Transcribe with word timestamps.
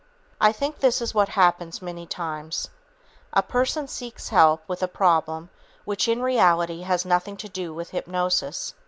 I 0.41 0.51
think 0.51 0.79
this 0.79 0.99
is 0.99 1.13
what 1.13 1.29
happens 1.29 1.79
many 1.79 2.07
times. 2.07 2.71
A 3.33 3.43
person 3.43 3.87
seeks 3.87 4.29
help 4.29 4.63
with 4.67 4.81
a 4.81 4.87
problem 4.87 5.51
which, 5.85 6.07
in 6.07 6.23
reality, 6.23 6.81
has 6.81 7.05
nothing 7.05 7.37
to 7.37 7.47
do 7.47 7.71
with 7.71 7.91
hypnosis. 7.91 8.73